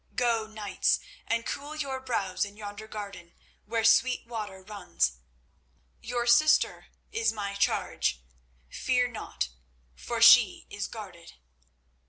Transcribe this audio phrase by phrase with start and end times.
[0.15, 5.19] Go, knights, and cool your brows in yonder garden, where sweet water runs.
[6.01, 8.19] Your sister is my charge.
[8.67, 9.49] Fear not,
[9.93, 11.33] for she is guarded."